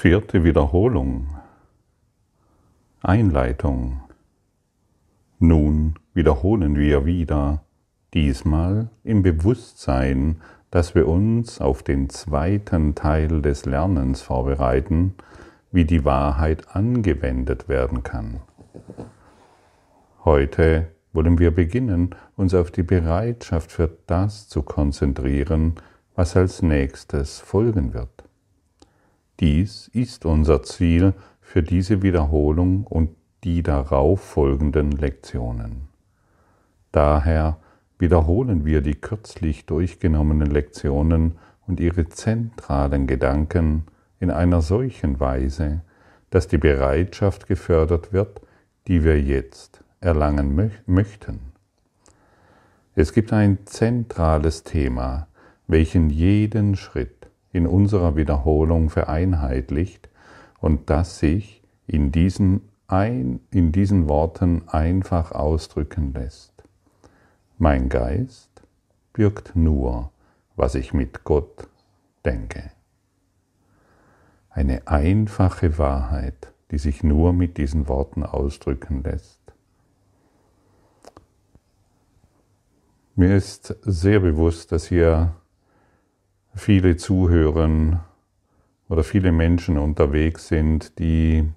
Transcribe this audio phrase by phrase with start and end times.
[0.00, 1.26] Vierte Wiederholung.
[3.02, 4.00] Einleitung.
[5.40, 7.64] Nun wiederholen wir wieder,
[8.14, 10.40] diesmal im Bewusstsein,
[10.70, 15.14] dass wir uns auf den zweiten Teil des Lernens vorbereiten,
[15.72, 18.38] wie die Wahrheit angewendet werden kann.
[20.24, 25.74] Heute wollen wir beginnen, uns auf die Bereitschaft für das zu konzentrieren,
[26.14, 28.27] was als nächstes folgen wird.
[29.40, 33.10] Dies ist unser Ziel für diese Wiederholung und
[33.44, 35.88] die darauf folgenden Lektionen.
[36.90, 37.58] Daher
[37.98, 43.84] wiederholen wir die kürzlich durchgenommenen Lektionen und ihre zentralen Gedanken
[44.18, 45.82] in einer solchen Weise,
[46.30, 48.40] dass die Bereitschaft gefördert wird,
[48.88, 51.40] die wir jetzt erlangen möchten.
[52.94, 55.28] Es gibt ein zentrales Thema,
[55.68, 57.17] welchen jeden Schritt
[57.52, 60.08] in unserer Wiederholung vereinheitlicht
[60.60, 66.52] und das sich in diesen, ein, in diesen Worten einfach ausdrücken lässt.
[67.58, 68.62] Mein Geist
[69.12, 70.10] birgt nur,
[70.56, 71.68] was ich mit Gott
[72.24, 72.70] denke.
[74.50, 79.38] Eine einfache Wahrheit, die sich nur mit diesen Worten ausdrücken lässt.
[83.16, 85.34] Mir ist sehr bewusst, dass hier
[86.58, 88.00] viele zuhören
[88.88, 91.48] oder viele Menschen unterwegs sind, die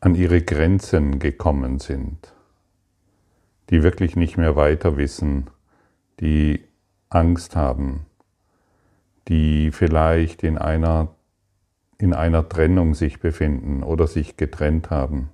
[0.00, 2.34] an ihre Grenzen gekommen sind,
[3.70, 5.48] die wirklich nicht mehr weiter wissen,
[6.20, 6.64] die
[7.08, 8.06] Angst haben,
[9.28, 11.14] die vielleicht in einer,
[11.98, 15.30] in einer Trennung sich befinden oder sich getrennt haben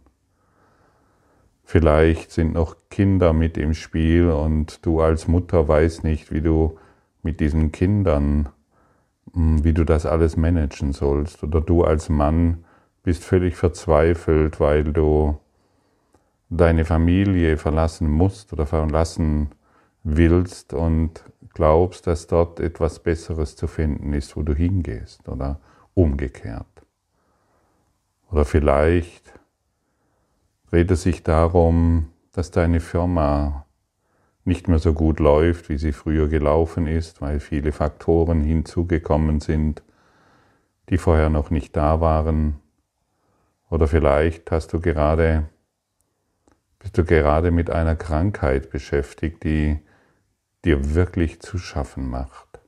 [1.70, 6.76] Vielleicht sind noch Kinder mit im Spiel und du als Mutter weißt nicht, wie du
[7.22, 8.48] mit diesen Kindern,
[9.32, 11.44] hm, wie du das alles managen sollst.
[11.44, 12.64] Oder du als Mann
[13.04, 15.38] bist völlig verzweifelt, weil du
[16.48, 19.50] deine Familie verlassen musst oder verlassen
[20.02, 21.22] willst und
[21.54, 25.60] glaubst, dass dort etwas Besseres zu finden ist, wo du hingehst oder
[25.94, 26.66] umgekehrt.
[28.28, 29.39] Oder vielleicht
[30.70, 33.66] dreht es sich darum, dass deine Firma
[34.44, 39.82] nicht mehr so gut läuft, wie sie früher gelaufen ist, weil viele Faktoren hinzugekommen sind,
[40.88, 42.60] die vorher noch nicht da waren.
[43.68, 45.48] Oder vielleicht hast du gerade,
[46.78, 49.78] bist du gerade mit einer Krankheit beschäftigt, die
[50.64, 52.60] dir wirklich zu schaffen macht.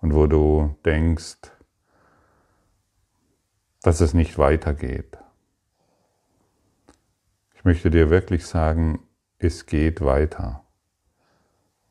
[0.00, 1.36] Und wo du denkst,
[3.82, 5.18] dass es nicht weitergeht.
[7.64, 8.98] Ich möchte dir wirklich sagen,
[9.38, 10.64] es geht weiter.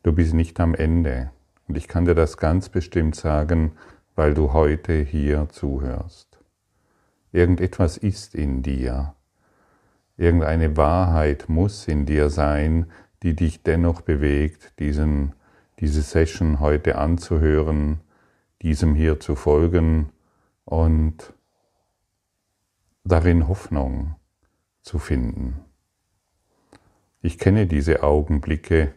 [0.04, 1.32] Du bist nicht am Ende.
[1.68, 3.72] Und ich kann dir das ganz bestimmt sagen,
[4.14, 6.38] weil du heute hier zuhörst.
[7.32, 9.16] Irgendetwas ist in dir.
[10.16, 12.86] Irgendeine Wahrheit muss in dir sein,
[13.24, 15.34] die dich dennoch bewegt, diesen,
[15.80, 18.00] diese Session heute anzuhören,
[18.62, 20.12] diesem hier zu folgen
[20.66, 21.34] und
[23.04, 24.18] darin Hoffnung
[24.84, 25.66] zu finden.
[27.22, 28.94] Ich kenne diese Augenblicke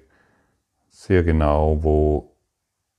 [0.91, 2.36] sehr genau, wo,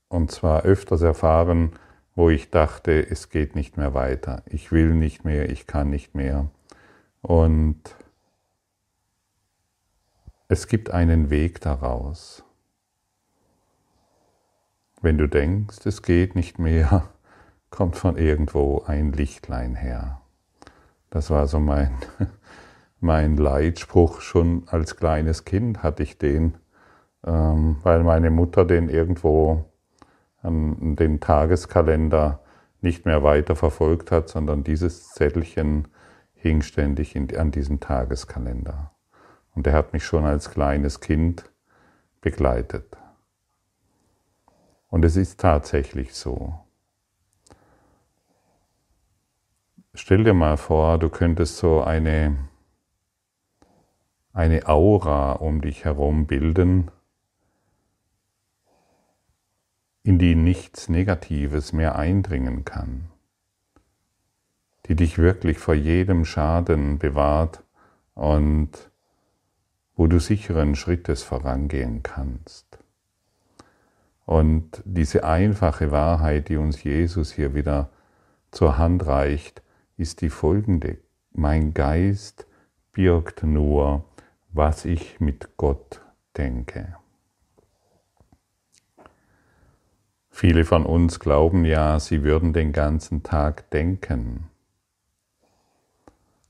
[0.08, 1.74] und zwar öfters erfahren,
[2.16, 6.16] wo ich dachte, es geht nicht mehr weiter, ich will nicht mehr, ich kann nicht
[6.16, 6.50] mehr.
[7.22, 7.96] Und
[10.48, 12.44] es gibt einen Weg daraus.
[15.02, 17.10] Wenn du denkst, es geht nicht mehr,
[17.70, 20.22] kommt von irgendwo ein Lichtlein her.
[21.10, 21.94] Das war so mein
[23.08, 26.56] mein Leitspruch schon als kleines Kind hatte ich den,
[27.26, 29.64] ähm, weil meine Mutter den irgendwo
[30.42, 32.42] an den Tageskalender
[32.82, 35.88] nicht mehr weiter verfolgt hat, sondern dieses Zettelchen
[36.34, 38.92] hing ständig in, an diesem Tageskalender.
[39.56, 41.50] Und er hat mich schon als kleines Kind
[42.20, 42.98] begleitet.
[44.90, 46.60] Und es ist tatsächlich so.
[49.94, 52.36] Stell dir mal vor, du könntest so eine
[54.38, 56.92] eine Aura um dich herum bilden,
[60.04, 63.10] in die nichts Negatives mehr eindringen kann,
[64.86, 67.64] die dich wirklich vor jedem Schaden bewahrt
[68.14, 68.70] und
[69.96, 72.78] wo du sicheren Schrittes vorangehen kannst.
[74.28, 77.90] Und diese einfache Wahrheit, die uns Jesus hier wieder
[78.52, 79.64] zur Hand reicht,
[79.98, 81.00] ist die folgende.
[81.32, 82.46] Mein Geist
[82.92, 84.06] birgt nur
[84.58, 86.02] was ich mit Gott
[86.36, 86.96] denke.
[90.32, 94.50] Viele von uns glauben ja, sie würden den ganzen Tag denken,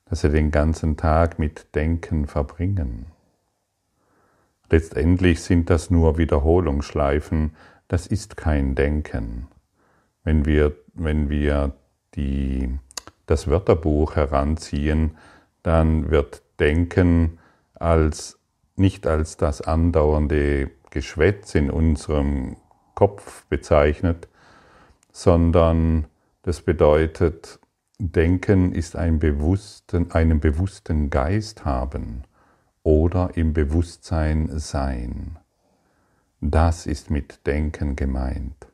[0.05, 3.07] dass sie den ganzen Tag mit Denken verbringen.
[4.69, 7.55] Letztendlich sind das nur Wiederholungsschleifen,
[7.89, 9.47] das ist kein Denken.
[10.23, 11.73] Wenn wir, wenn wir
[12.15, 12.79] die,
[13.25, 15.17] das Wörterbuch heranziehen,
[15.61, 17.39] dann wird Denken
[17.79, 18.39] als,
[18.75, 22.57] nicht als das andauernde Geschwätz in unserem
[22.95, 24.27] Kopf bezeichnet,
[25.11, 26.07] sondern
[26.43, 27.59] das bedeutet,
[27.99, 32.23] Denken ist ein bewussten, einen bewussten Geist haben
[32.83, 35.39] oder im Bewusstsein sein.
[36.39, 38.67] Das ist mit Denken gemeint.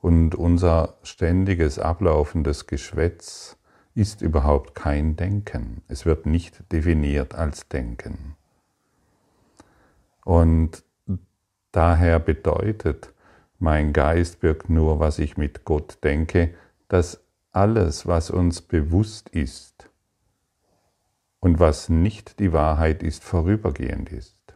[0.00, 3.58] Und unser ständiges ablaufendes Geschwätz
[3.94, 5.82] ist überhaupt kein Denken.
[5.88, 8.36] Es wird nicht definiert als Denken.
[10.24, 10.84] Und
[11.72, 13.12] daher bedeutet
[13.58, 16.54] mein Geist birgt nur, was ich mit Gott denke,
[16.88, 17.22] dass
[17.52, 19.90] alles, was uns bewusst ist
[21.40, 24.54] und was nicht die Wahrheit ist, vorübergehend ist.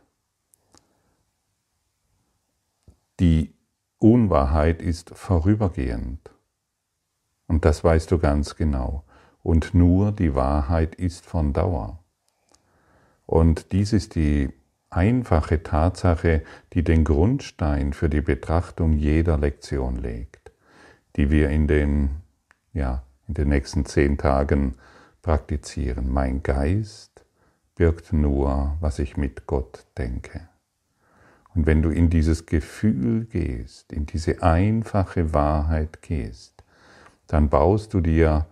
[3.21, 3.55] Die
[3.99, 6.31] Unwahrheit ist vorübergehend.
[7.47, 9.05] Und das weißt du ganz genau.
[9.45, 12.01] Und nur die Wahrheit ist von Dauer.
[13.27, 14.49] Und dies ist die
[14.89, 16.43] einfache Tatsache,
[16.73, 20.51] die den Grundstein für die Betrachtung jeder Lektion legt,
[21.17, 22.23] die wir in den,
[22.73, 24.77] ja, in den nächsten zehn Tagen
[25.21, 26.11] praktizieren.
[26.11, 27.27] Mein Geist
[27.75, 30.49] birgt nur, was ich mit Gott denke.
[31.55, 36.65] Und wenn du in dieses Gefühl gehst, in diese einfache Wahrheit gehst,
[37.27, 38.47] dann baust du dir,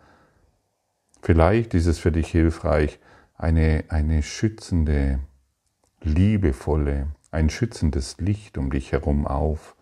[1.23, 2.99] vielleicht ist es für dich hilfreich,
[3.37, 5.21] eine, eine schützende
[6.03, 9.75] liebevolle, ein schützendes Licht um dich herum auf.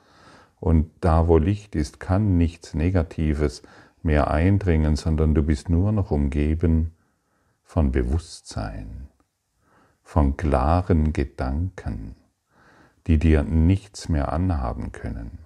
[0.61, 3.63] Und da, wo Licht ist, kann nichts Negatives
[4.03, 6.93] mehr eindringen, sondern du bist nur noch umgeben
[7.65, 9.09] von Bewusstsein,
[10.03, 12.17] von klaren Gedanken,
[13.07, 15.39] die dir nichts mehr anhaben können.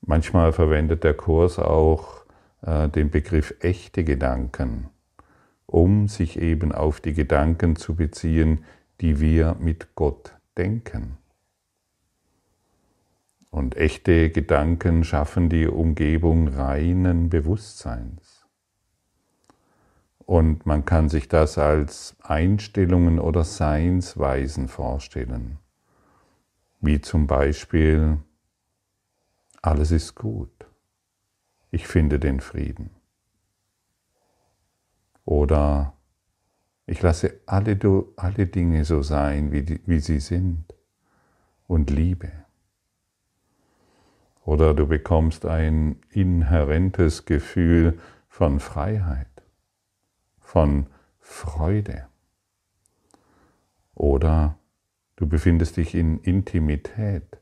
[0.00, 2.21] Manchmal verwendet der Kurs auch
[2.62, 4.88] äh, den Begriff echte Gedanken
[5.72, 8.64] um sich eben auf die Gedanken zu beziehen,
[9.00, 11.16] die wir mit Gott denken.
[13.50, 18.46] Und echte Gedanken schaffen die Umgebung reinen Bewusstseins.
[20.18, 25.58] Und man kann sich das als Einstellungen oder Seinsweisen vorstellen,
[26.80, 28.18] wie zum Beispiel,
[29.62, 30.66] alles ist gut,
[31.72, 32.90] ich finde den Frieden.
[35.24, 35.94] Oder
[36.86, 37.78] ich lasse alle,
[38.16, 40.74] alle Dinge so sein, wie, die, wie sie sind
[41.66, 42.30] und liebe.
[44.44, 47.98] Oder du bekommst ein inhärentes Gefühl
[48.28, 49.42] von Freiheit,
[50.40, 50.88] von
[51.20, 52.06] Freude.
[53.94, 54.58] Oder
[55.16, 57.38] du befindest dich in Intimität,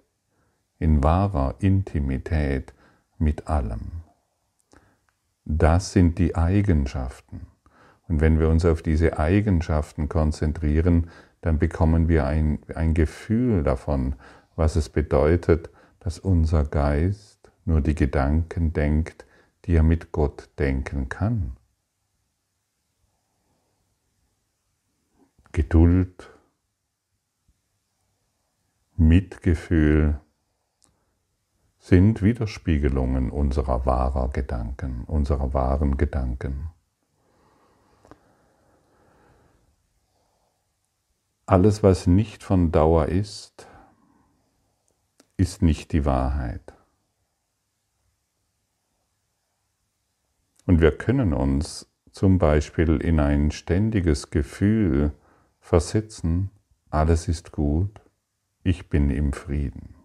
[0.78, 2.74] in wahrer Intimität
[3.18, 4.00] mit allem.
[5.56, 7.47] Das sind die Eigenschaften
[8.11, 11.11] und wenn wir uns auf diese Eigenschaften konzentrieren,
[11.43, 14.17] dann bekommen wir ein, ein Gefühl davon,
[14.56, 15.70] was es bedeutet,
[16.00, 19.26] dass unser Geist nur die Gedanken denkt,
[19.64, 21.57] die er mit Gott denken kann.
[25.52, 26.30] Geduld,
[28.97, 30.21] Mitgefühl
[31.90, 36.70] sind Widerspiegelungen unserer wahrer Gedanken, unserer wahren Gedanken.
[41.47, 43.66] Alles, was nicht von Dauer ist,
[45.37, 46.62] ist nicht die Wahrheit.
[50.66, 55.11] Und wir können uns zum Beispiel in ein ständiges Gefühl
[55.59, 56.50] versetzen,
[56.88, 58.00] alles ist gut,
[58.62, 60.00] ich bin im Frieden.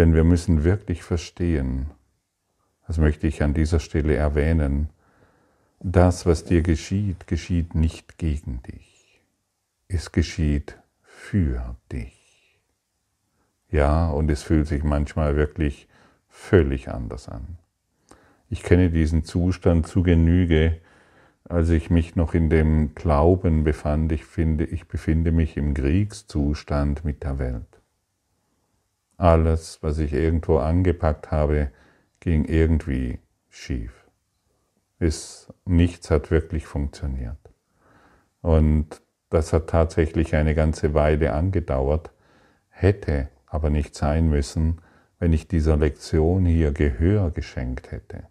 [0.00, 1.90] Denn wir müssen wirklich verstehen,
[2.86, 4.88] das möchte ich an dieser Stelle erwähnen,
[5.78, 9.20] das, was dir geschieht, geschieht nicht gegen dich.
[9.88, 12.58] Es geschieht für dich.
[13.70, 15.86] Ja, und es fühlt sich manchmal wirklich
[16.30, 17.58] völlig anders an.
[18.48, 20.80] Ich kenne diesen Zustand zu Genüge,
[21.44, 27.04] als ich mich noch in dem Glauben befand, ich finde, ich befinde mich im Kriegszustand
[27.04, 27.79] mit der Welt.
[29.20, 31.70] Alles, was ich irgendwo angepackt habe,
[32.20, 34.00] ging irgendwie schief
[35.00, 37.38] ist, nichts hat wirklich funktioniert.
[38.42, 42.10] Und das hat tatsächlich eine ganze Weile angedauert.
[42.68, 44.80] hätte aber nicht sein müssen,
[45.18, 48.22] wenn ich dieser Lektion hier Gehör geschenkt hätte,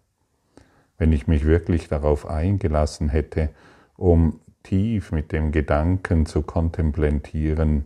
[0.98, 3.50] wenn ich mich wirklich darauf eingelassen hätte,
[3.96, 7.84] um tief mit dem Gedanken zu kontemplieren,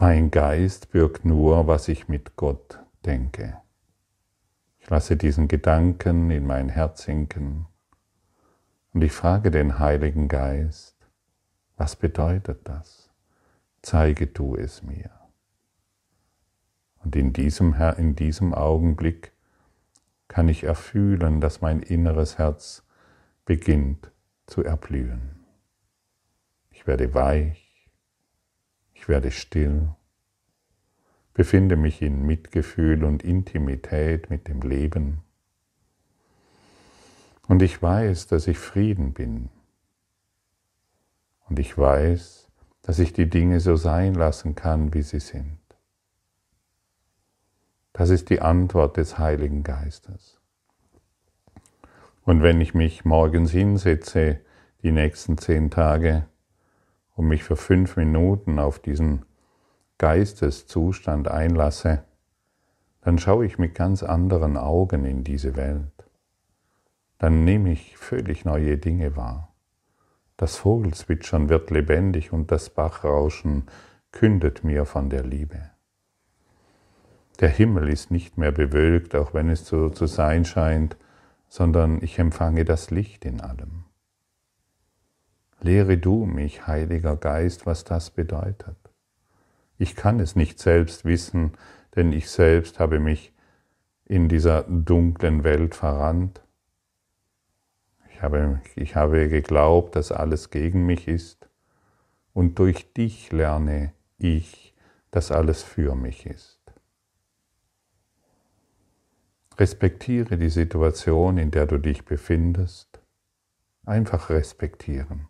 [0.00, 3.60] mein Geist birgt nur, was ich mit Gott denke.
[4.78, 7.66] Ich lasse diesen Gedanken in mein Herz sinken
[8.94, 10.96] und ich frage den Heiligen Geist,
[11.76, 13.10] was bedeutet das?
[13.82, 15.10] Zeige du es mir.
[17.04, 19.32] Und in diesem, in diesem Augenblick
[20.28, 22.86] kann ich erfühlen, dass mein inneres Herz
[23.44, 24.10] beginnt
[24.46, 25.44] zu erblühen.
[26.70, 27.69] Ich werde weich,
[29.00, 29.88] ich werde still,
[31.32, 35.22] befinde mich in Mitgefühl und Intimität mit dem Leben.
[37.48, 39.48] Und ich weiß, dass ich Frieden bin.
[41.48, 42.48] Und ich weiß,
[42.82, 45.58] dass ich die Dinge so sein lassen kann, wie sie sind.
[47.94, 50.38] Das ist die Antwort des Heiligen Geistes.
[52.26, 54.40] Und wenn ich mich morgens hinsetze,
[54.82, 56.26] die nächsten zehn Tage,
[57.20, 59.26] und mich für fünf Minuten auf diesen
[59.98, 62.02] Geisteszustand einlasse,
[63.02, 65.92] dann schaue ich mit ganz anderen Augen in diese Welt.
[67.18, 69.52] Dann nehme ich völlig neue Dinge wahr.
[70.38, 73.64] Das Vogelzwitschern wird lebendig und das Bachrauschen
[74.12, 75.60] kündet mir von der Liebe.
[77.40, 80.96] Der Himmel ist nicht mehr bewölkt, auch wenn es so zu sein scheint,
[81.48, 83.84] sondern ich empfange das Licht in allem.
[85.62, 88.76] Lehre du mich, Heiliger Geist, was das bedeutet.
[89.76, 91.52] Ich kann es nicht selbst wissen,
[91.96, 93.32] denn ich selbst habe mich
[94.04, 96.42] in dieser dunklen Welt verrannt.
[98.12, 101.48] Ich habe, ich habe geglaubt, dass alles gegen mich ist,
[102.32, 104.74] und durch dich lerne ich,
[105.10, 106.60] dass alles für mich ist.
[109.58, 113.00] Respektiere die Situation, in der du dich befindest.
[113.84, 115.29] Einfach respektieren.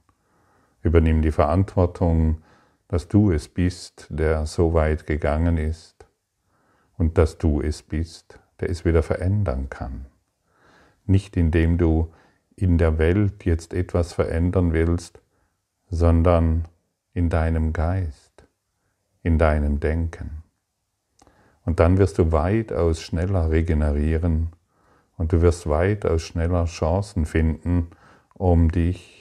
[0.83, 2.43] Übernimm die Verantwortung,
[2.89, 6.07] dass du es bist, der so weit gegangen ist
[6.97, 10.07] und dass du es bist, der es wieder verändern kann.
[11.07, 12.13] Nicht indem du
[12.57, 15.21] in der Welt jetzt etwas verändern willst,
[15.89, 16.67] sondern
[17.13, 18.47] in deinem Geist,
[19.23, 20.43] in deinem Denken.
[21.65, 24.51] Und dann wirst du weitaus schneller regenerieren
[25.17, 27.89] und du wirst weitaus schneller Chancen finden,
[28.35, 29.20] um dich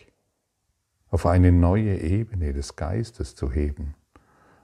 [1.12, 3.96] auf eine neue Ebene des Geistes zu heben,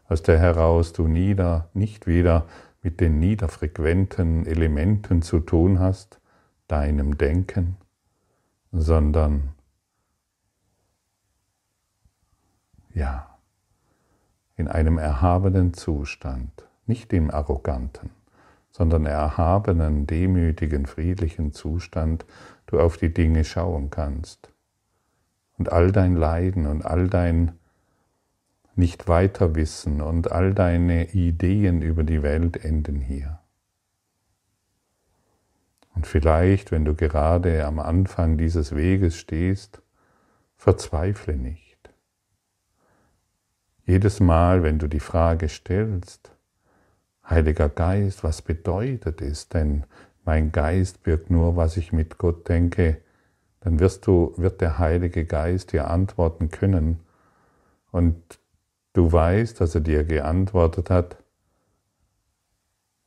[0.07, 2.45] aus der heraus du nieder, nicht wieder
[2.81, 6.19] mit den niederfrequenten Elementen zu tun hast,
[6.67, 7.77] deinem Denken,
[8.71, 9.55] sondern
[12.93, 13.37] ja,
[14.55, 18.11] in einem erhabenen Zustand nicht im arroganten,
[18.71, 22.25] sondern erhabenen, demütigen, friedlichen Zustand
[22.67, 24.49] du auf die Dinge schauen kannst.
[25.57, 27.53] Und all dein Leiden und all dein
[28.75, 33.39] nicht weiter wissen und all deine Ideen über die Welt enden hier.
[35.93, 39.81] Und vielleicht, wenn du gerade am Anfang dieses Weges stehst,
[40.57, 41.89] verzweifle nicht.
[43.85, 46.35] Jedes Mal, wenn du die Frage stellst,
[47.27, 49.85] Heiliger Geist, was bedeutet es denn?
[50.25, 53.01] Mein Geist birgt nur, was ich mit Gott denke.
[53.65, 56.99] Dann wirst du, wird der Heilige Geist dir antworten können.
[57.91, 58.15] Und
[58.93, 61.17] du weißt, dass er dir geantwortet hat,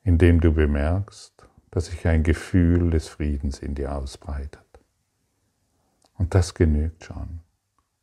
[0.03, 4.65] indem du bemerkst, dass sich ein Gefühl des Friedens in dir ausbreitet.
[6.17, 7.39] Und das genügt schon.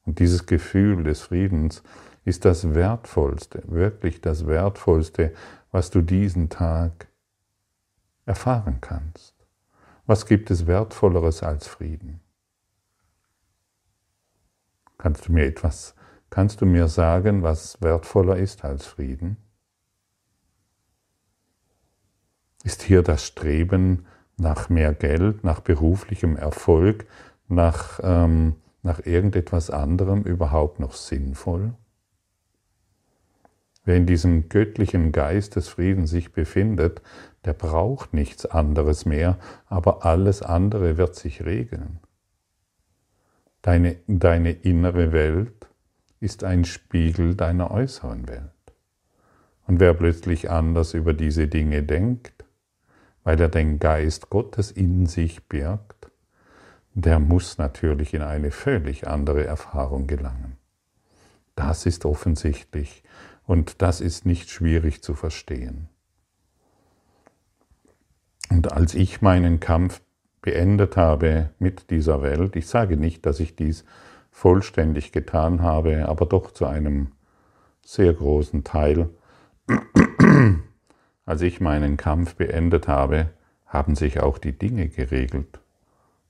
[0.06, 1.84] Und dieses Gefühl des Friedens
[2.24, 5.34] ist das Wertvollste, wirklich das Wertvollste,
[5.72, 7.08] was du diesen Tag
[8.26, 9.36] erfahren kannst.
[10.06, 12.22] Was gibt es Wertvolleres als Frieden?
[15.06, 15.94] Kannst du mir etwas,
[16.32, 19.38] kannst du mir sagen, was wertvoller ist als Frieden?
[22.64, 24.08] Ist hier das Streben
[24.38, 27.06] nach mehr Geld, nach beruflichem Erfolg,
[27.48, 31.76] nach, ähm, nach irgendetwas anderem überhaupt noch sinnvoll?
[33.84, 37.04] Wer in diesem göttlichen Geist des Friedens sich befindet,
[37.44, 42.00] der braucht nichts anderes mehr, aber alles andere wird sich regeln.
[43.66, 45.68] Deine, deine innere Welt
[46.20, 48.52] ist ein Spiegel deiner äußeren Welt.
[49.66, 52.46] Und wer plötzlich anders über diese Dinge denkt,
[53.24, 56.12] weil er den Geist Gottes in sich birgt,
[56.94, 60.58] der muss natürlich in eine völlig andere Erfahrung gelangen.
[61.56, 63.02] Das ist offensichtlich
[63.48, 65.90] und das ist nicht schwierig zu verstehen.
[68.52, 70.02] Und als ich meinen Kampf
[70.46, 73.84] beendet habe mit dieser Welt, ich sage nicht, dass ich dies
[74.30, 77.12] vollständig getan habe, aber doch zu einem
[77.82, 79.10] sehr großen Teil,
[81.26, 83.32] als ich meinen Kampf beendet habe,
[83.66, 85.60] haben sich auch die Dinge geregelt.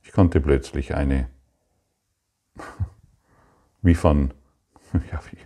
[0.02, 1.28] Ich konnte plötzlich eine,
[3.82, 4.34] wie von,
[5.12, 5.38] ja, wie,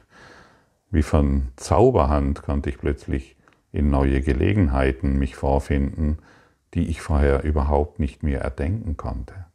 [0.92, 3.36] wie von Zauberhand konnte ich plötzlich
[3.72, 6.20] in neue Gelegenheiten mich vorfinden,
[6.74, 9.46] die ich vorher überhaupt nicht mehr erdenken konnte.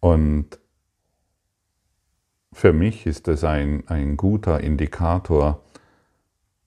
[0.00, 0.58] Und
[2.52, 5.62] für mich ist es ein, ein guter Indikator.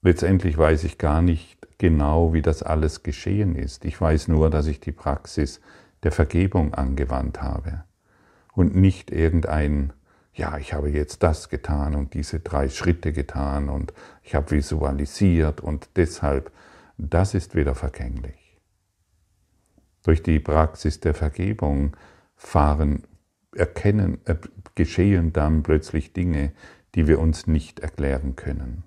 [0.01, 3.85] Letztendlich weiß ich gar nicht genau, wie das alles geschehen ist.
[3.85, 5.61] Ich weiß nur, dass ich die Praxis
[6.03, 7.83] der Vergebung angewandt habe
[8.53, 9.93] und nicht irgendein
[10.37, 13.91] ja, ich habe jetzt das getan und diese drei Schritte getan und
[14.21, 16.51] ich habe visualisiert und deshalb,
[16.97, 18.59] das ist wieder vergänglich.
[20.03, 21.97] Durch die Praxis der Vergebung
[22.35, 23.03] fahren,
[23.55, 24.35] erkennen, äh,
[24.75, 26.51] geschehen dann plötzlich Dinge,
[26.93, 28.83] die wir uns nicht erklären können.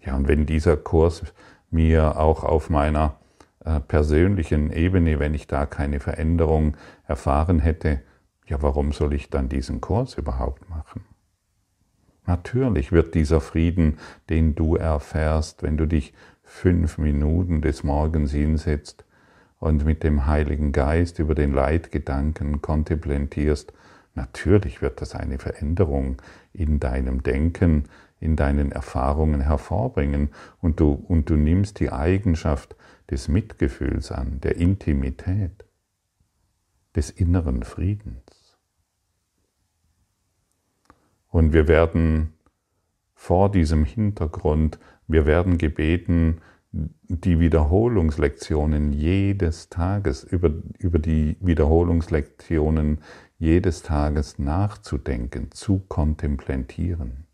[0.00, 1.22] Ja, und wenn dieser Kurs
[1.70, 3.18] mir auch auf meiner
[3.64, 6.76] äh, persönlichen Ebene, wenn ich da keine Veränderung
[7.06, 8.00] erfahren hätte,
[8.46, 11.04] ja, warum soll ich dann diesen Kurs überhaupt machen?
[12.26, 13.98] Natürlich wird dieser Frieden,
[14.30, 19.04] den du erfährst, wenn du dich fünf Minuten des Morgens hinsetzt
[19.58, 23.72] und mit dem Heiligen Geist über den Leitgedanken kontemplierst,
[24.14, 26.20] natürlich wird das eine Veränderung
[26.52, 27.84] in deinem Denken,
[28.20, 32.76] in deinen Erfahrungen hervorbringen und du, und du nimmst die Eigenschaft
[33.10, 35.64] des Mitgefühls an, der Intimität,
[36.96, 38.23] des inneren Friedens.
[41.34, 42.32] Und wir werden
[43.12, 52.98] vor diesem Hintergrund, wir werden gebeten, die Wiederholungslektionen jedes Tages, über, über die Wiederholungslektionen
[53.36, 57.26] jedes Tages nachzudenken, zu kontemplieren.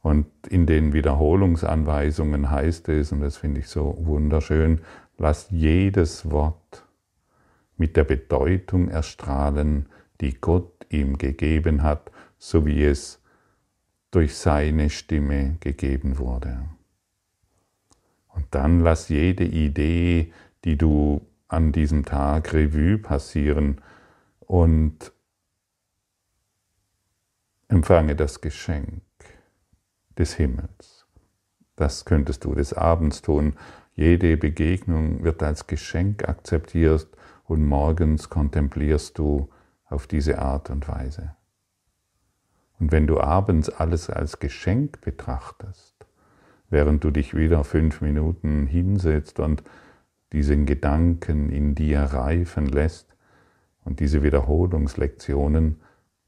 [0.00, 4.82] Und in den Wiederholungsanweisungen heißt es, und das finde ich so wunderschön,
[5.18, 6.86] lasst jedes Wort
[7.76, 9.88] mit der Bedeutung erstrahlen,
[10.22, 13.20] die Gott ihm gegeben hat, so wie es
[14.12, 16.64] durch seine Stimme gegeben wurde.
[18.28, 20.32] Und dann lass jede Idee,
[20.64, 23.80] die du an diesem Tag Revue passieren
[24.40, 25.12] und
[27.68, 29.02] empfange das Geschenk
[30.16, 31.06] des Himmels.
[31.74, 33.54] Das könntest du des Abends tun.
[33.94, 37.08] Jede Begegnung wird als Geschenk akzeptiert
[37.44, 39.50] und morgens kontemplierst du
[39.92, 41.34] auf diese Art und Weise.
[42.80, 45.94] Und wenn du abends alles als Geschenk betrachtest,
[46.68, 49.62] während du dich wieder fünf Minuten hinsetzt und
[50.32, 53.14] diesen Gedanken in dir reifen lässt
[53.84, 55.80] und diese Wiederholungslektionen,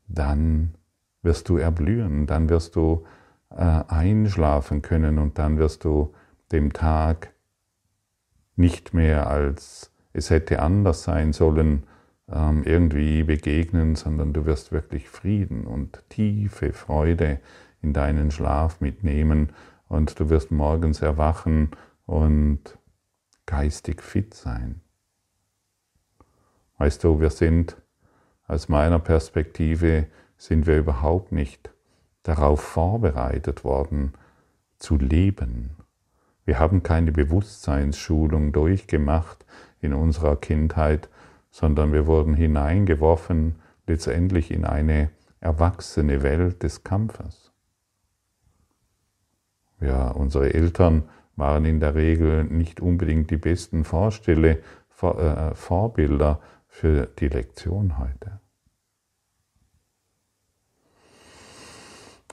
[0.06, 0.74] dann
[1.22, 3.04] wirst du erblühen, dann wirst du
[3.50, 6.14] äh, einschlafen können und dann wirst du
[6.52, 7.32] dem Tag
[8.56, 11.84] nicht mehr als es hätte anders sein sollen
[12.26, 17.38] irgendwie begegnen, sondern du wirst wirklich Frieden und tiefe Freude
[17.82, 19.50] in deinen Schlaf mitnehmen
[19.88, 21.70] und du wirst morgens erwachen
[22.06, 22.78] und
[23.46, 24.80] geistig fit sein.
[26.78, 27.76] Weißt du, wir sind
[28.46, 30.06] aus meiner Perspektive
[30.36, 31.70] sind wir überhaupt nicht
[32.22, 34.12] darauf vorbereitet worden
[34.78, 35.70] zu leben.
[36.44, 39.46] Wir haben keine Bewusstseinsschulung durchgemacht
[39.80, 41.08] in unserer Kindheit,
[41.54, 43.54] sondern wir wurden hineingeworfen
[43.86, 47.52] letztendlich in eine erwachsene Welt des Kampfes.
[49.80, 51.04] Ja, unsere Eltern
[51.36, 58.00] waren in der Regel nicht unbedingt die besten Vorstelle, Vor, äh, Vorbilder für die Lektion
[58.00, 58.40] heute.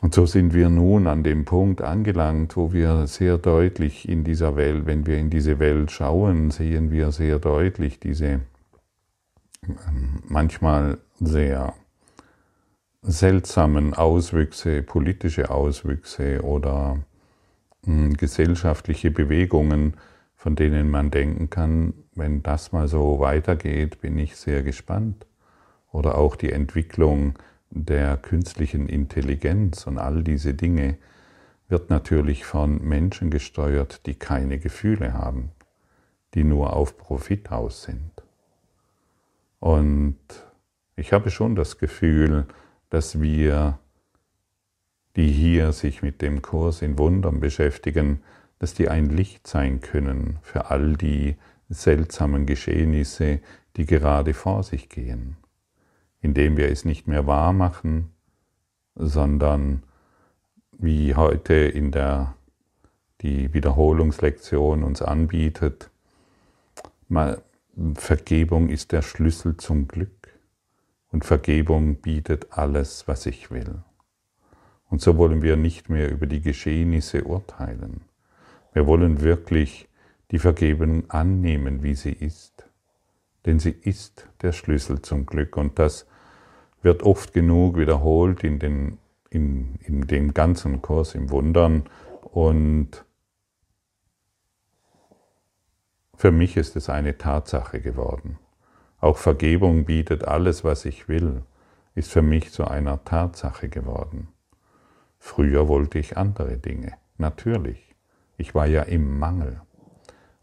[0.01, 4.55] Und so sind wir nun an dem Punkt angelangt, wo wir sehr deutlich in dieser
[4.55, 8.41] Welt, wenn wir in diese Welt schauen, sehen wir sehr deutlich diese
[10.27, 11.73] manchmal sehr
[13.01, 16.99] seltsamen Auswüchse, politische Auswüchse oder
[17.83, 19.95] hm, gesellschaftliche Bewegungen,
[20.35, 25.25] von denen man denken kann, wenn das mal so weitergeht, bin ich sehr gespannt.
[25.91, 27.37] Oder auch die Entwicklung
[27.69, 30.97] der künstlichen Intelligenz und all diese Dinge
[31.67, 35.51] wird natürlich von Menschen gesteuert, die keine Gefühle haben,
[36.33, 38.20] die nur auf Profit aus sind.
[39.61, 40.17] Und
[40.97, 42.45] Ich habe schon das Gefühl,
[42.89, 43.79] dass wir,
[45.15, 48.21] die hier sich mit dem Kurs in Wundern beschäftigen,
[48.59, 51.37] dass die ein Licht sein können für all die
[51.69, 53.39] seltsamen Geschehnisse,
[53.77, 55.37] die gerade vor sich gehen,
[56.19, 58.11] indem wir es nicht mehr wahr machen,
[58.95, 59.83] sondern
[60.77, 62.35] wie heute in der
[63.21, 65.89] die Wiederholungslektion uns anbietet,
[67.95, 70.39] Vergebung ist der Schlüssel zum Glück
[71.11, 73.83] und Vergebung bietet alles, was ich will.
[74.89, 78.01] Und so wollen wir nicht mehr über die Geschehnisse urteilen,
[78.73, 79.87] wir wollen wirklich
[80.31, 82.65] die Vergebung annehmen, wie sie ist.
[83.45, 85.57] Denn sie ist der Schlüssel zum Glück.
[85.57, 86.07] Und das
[86.81, 88.97] wird oft genug wiederholt in, den,
[89.29, 91.83] in, in dem ganzen Kurs im Wundern.
[92.21, 93.03] Und
[96.21, 98.37] für mich ist es eine Tatsache geworden.
[98.99, 101.41] Auch Vergebung bietet alles, was ich will,
[101.95, 104.27] ist für mich zu einer Tatsache geworden.
[105.17, 107.95] Früher wollte ich andere Dinge, natürlich.
[108.37, 109.61] Ich war ja im Mangel.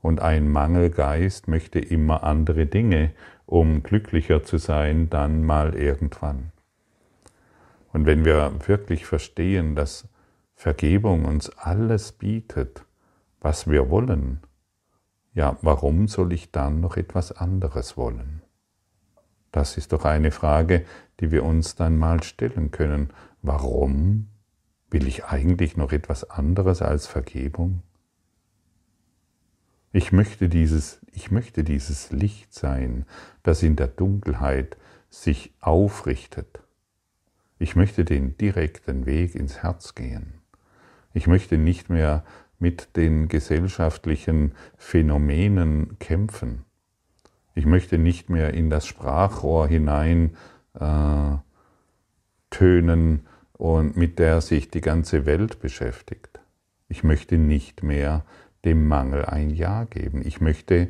[0.02, 3.12] Und ein Mangelgeist möchte immer andere Dinge,
[3.46, 6.50] um glücklicher zu sein, dann mal irgendwann.
[7.92, 10.08] Und wenn wir wirklich verstehen, dass
[10.56, 12.84] Vergebung uns alles bietet,
[13.40, 14.40] was wir wollen,
[15.34, 18.42] ja, warum soll ich dann noch etwas anderes wollen?
[19.52, 20.84] Das ist doch eine Frage,
[21.20, 23.10] die wir uns dann mal stellen können.
[23.42, 24.28] Warum
[24.90, 27.82] will ich eigentlich noch etwas anderes als Vergebung?
[29.92, 33.06] Ich möchte dieses, ich möchte dieses Licht sein,
[33.42, 34.76] das in der Dunkelheit
[35.08, 36.60] sich aufrichtet.
[37.58, 40.34] Ich möchte den direkten Weg ins Herz gehen.
[41.14, 42.24] Ich möchte nicht mehr
[42.58, 46.64] mit den gesellschaftlichen Phänomenen kämpfen.
[47.54, 50.36] Ich möchte nicht mehr in das Sprachrohr hinein
[50.74, 51.36] äh,
[52.50, 56.40] tönen und mit der sich die ganze Welt beschäftigt.
[56.88, 58.24] Ich möchte nicht mehr
[58.64, 60.22] dem Mangel ein Ja geben.
[60.24, 60.88] Ich möchte,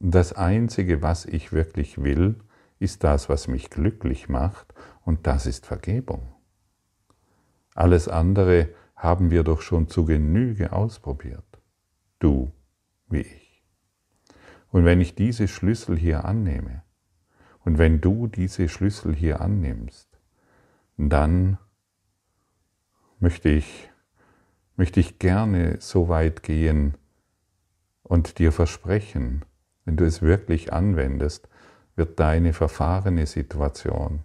[0.00, 2.36] das Einzige, was ich wirklich will,
[2.78, 6.34] ist das, was mich glücklich macht, und das ist Vergebung.
[7.74, 11.44] Alles andere haben wir doch schon zu Genüge ausprobiert.
[12.18, 12.52] Du
[13.08, 13.62] wie ich.
[14.70, 16.82] Und wenn ich diese Schlüssel hier annehme,
[17.60, 20.08] und wenn du diese Schlüssel hier annimmst,
[20.96, 21.58] dann
[23.18, 23.90] möchte ich
[24.76, 26.94] möchte ich gerne so weit gehen
[28.02, 29.44] und dir versprechen,
[29.84, 31.48] wenn du es wirklich anwendest,
[31.96, 34.24] wird deine verfahrene Situation,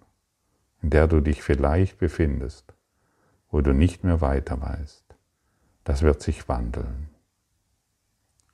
[0.82, 2.74] in der du dich vielleicht befindest,
[3.50, 5.04] wo du nicht mehr weiter weißt,
[5.84, 7.08] das wird sich wandeln.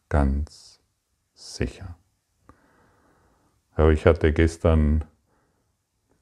[0.08, 0.80] Ganz
[1.34, 1.96] sicher.
[3.92, 5.04] Ich hatte gestern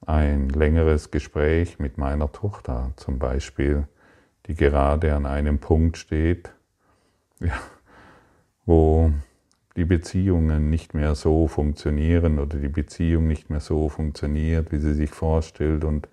[0.05, 3.87] ein längeres Gespräch mit meiner Tochter zum Beispiel
[4.47, 6.51] die gerade an einem Punkt steht,
[7.39, 7.59] ja,
[8.65, 9.11] wo
[9.75, 14.93] die Beziehungen nicht mehr so funktionieren oder die Beziehung nicht mehr so funktioniert, wie sie
[14.93, 16.07] sich vorstellt und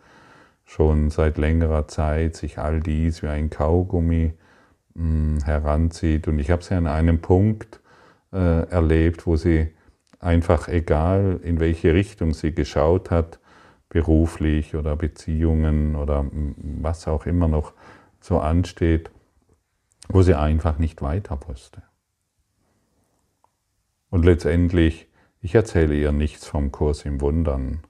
[0.64, 4.32] schon seit längerer Zeit sich all dies wie ein Kaugummi
[4.94, 6.28] mh, hm, heranzieht.
[6.28, 7.80] Und ich habe sie an einem Punkt
[8.32, 9.68] äh, erlebt, wo sie
[10.20, 13.38] einfach, egal in welche Richtung sie geschaut hat,
[13.88, 16.24] beruflich oder Beziehungen oder
[16.56, 17.74] was auch immer noch
[18.20, 19.10] so ansteht,
[20.08, 21.82] wo sie einfach nicht weiter wusste.
[24.08, 25.08] Und letztendlich,
[25.40, 27.80] ich erzähle ihr nichts vom Kurs im Wundern,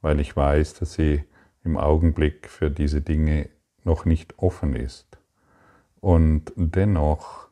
[0.00, 1.24] weil ich weiß, dass sie
[1.64, 3.48] im Augenblick für diese Dinge
[3.84, 5.18] noch nicht offen ist.
[6.00, 7.48] Und dennoch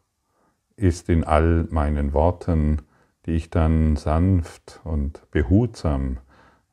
[0.77, 2.83] ist in all meinen Worten,
[3.27, 6.19] die ich dann sanft und behutsam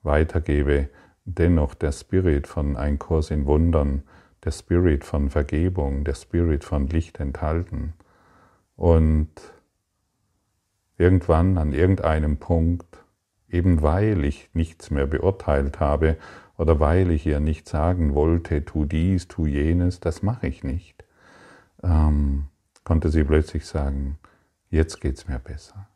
[0.04, 0.90] weitergebe,
[1.26, 4.04] dennoch der Spirit von Ein Kurs in Wundern,
[4.44, 7.94] der Spirit von Vergebung, der Spirit von Licht enthalten.
[8.76, 9.32] Und
[10.98, 13.04] irgendwann an irgendeinem Punkt,
[13.50, 16.18] eben weil ich nichts mehr beurteilt habe
[16.58, 21.06] oder weil ich ihr nicht sagen wollte, tu dies, tu jenes, das mache ich nicht,
[21.84, 22.46] ähm,
[22.84, 24.18] konnte sie plötzlich sagen,
[24.70, 25.88] jetzt geht's mir besser.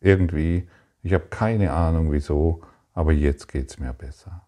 [0.00, 0.68] Irgendwie,
[1.02, 2.62] ich habe keine Ahnung wieso,
[2.94, 4.46] aber jetzt geht's mir besser.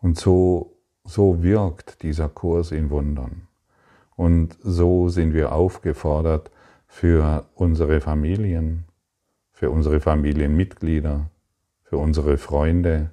[0.00, 3.48] Und so so wirkt dieser Kurs in Wundern.
[4.16, 6.50] Und so sind wir aufgefordert,
[6.86, 8.84] für unsere Familien,
[9.52, 11.30] für unsere Familienmitglieder,
[11.84, 13.10] für unsere Freunde,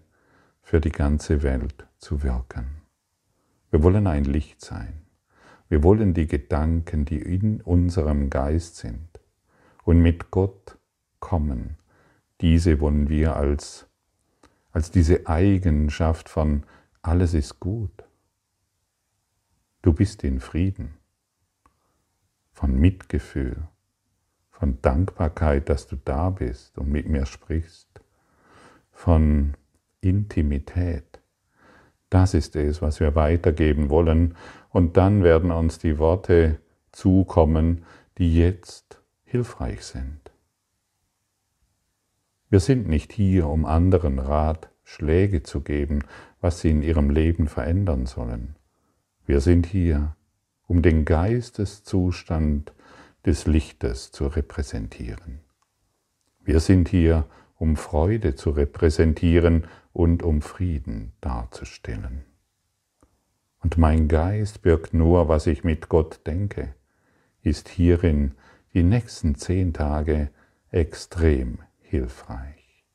[0.67, 2.81] für die ganze Welt zu wirken.
[3.71, 5.01] Wir wollen ein Licht sein.
[5.69, 9.07] Wir wollen die Gedanken, die in unserem Geist sind
[9.85, 10.77] und mit Gott
[11.21, 11.77] kommen,
[12.41, 13.87] diese wollen wir als
[14.73, 16.63] als diese Eigenschaft von
[17.01, 18.03] alles ist gut.
[19.83, 20.95] Du bist in Frieden,
[22.51, 23.69] von Mitgefühl,
[24.49, 28.01] von Dankbarkeit, dass du da bist und mit mir sprichst,
[28.91, 29.55] von
[30.01, 31.19] Intimität.
[32.09, 34.35] Das ist es, was wir weitergeben wollen.
[34.69, 36.59] Und dann werden uns die Worte
[36.91, 37.85] zukommen,
[38.17, 40.31] die jetzt hilfreich sind.
[42.49, 46.03] Wir sind nicht hier, um anderen Ratschläge zu geben,
[46.39, 48.55] was sie in ihrem Leben verändern sollen.
[49.25, 50.15] Wir sind hier,
[50.65, 52.73] um den Geisteszustand
[53.25, 55.41] des Lichtes zu repräsentieren.
[56.43, 57.25] Wir sind hier,
[57.57, 62.23] um Freude zu repräsentieren und um Frieden darzustellen.
[63.61, 66.75] Und mein Geist birgt nur, was ich mit Gott denke,
[67.41, 68.33] ist hierin
[68.73, 70.29] die nächsten zehn Tage
[70.69, 72.85] extrem hilfreich.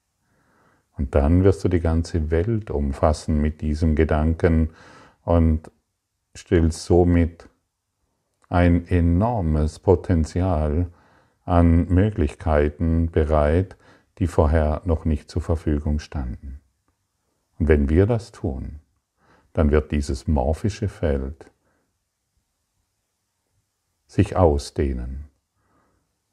[0.97, 4.71] Und dann wirst du die ganze Welt umfassen mit diesem Gedanken
[5.25, 5.71] und
[6.37, 7.49] stellst somit
[8.49, 10.87] ein enormes Potenzial
[11.45, 13.77] an Möglichkeiten bereit,
[14.23, 16.61] die vorher noch nicht zur Verfügung standen.
[17.59, 18.79] Und wenn wir das tun,
[19.53, 21.51] dann wird dieses morphische Feld
[24.07, 25.25] sich ausdehnen.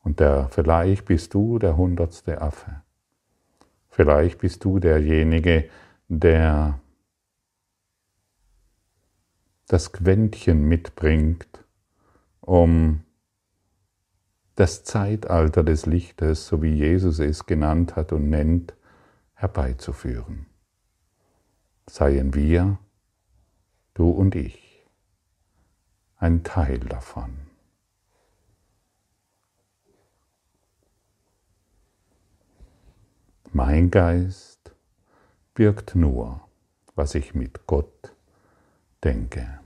[0.03, 2.83] Und der, vielleicht bist du der hundertste Affe.
[3.87, 5.67] Vielleicht bist du derjenige,
[6.09, 6.79] der
[9.65, 11.65] das Quäntchen mitbringt,
[12.41, 13.01] um
[14.59, 18.73] das Zeitalter des Lichtes, so wie Jesus es genannt hat und nennt,
[19.33, 20.47] herbeizuführen.
[21.89, 22.77] Seien wir,
[23.93, 24.85] du und ich,
[26.17, 27.37] ein Teil davon.
[33.53, 34.75] Mein Geist
[35.53, 36.41] birgt nur,
[36.95, 38.13] was ich mit Gott
[39.05, 39.61] denke.